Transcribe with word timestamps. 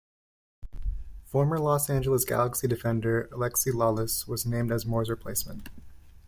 Former 1.25 1.59
Los 1.59 1.87
Angeles 1.87 2.25
Galaxy 2.25 2.67
defender 2.67 3.29
Alexi 3.31 3.71
Lalas 3.71 4.27
was 4.27 4.47
named 4.47 4.71
as 4.71 4.83
Moore's 4.83 5.11
replacement. 5.11 5.69